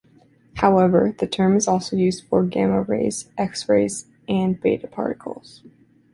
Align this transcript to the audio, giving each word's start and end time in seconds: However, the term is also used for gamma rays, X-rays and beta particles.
However, 0.55 1.13
the 1.19 1.27
term 1.27 1.55
is 1.55 1.67
also 1.67 1.95
used 1.95 2.25
for 2.25 2.43
gamma 2.43 2.81
rays, 2.81 3.29
X-rays 3.37 4.07
and 4.27 4.59
beta 4.59 4.87
particles. 4.87 5.61